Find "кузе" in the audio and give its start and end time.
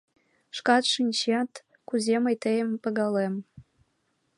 1.87-2.15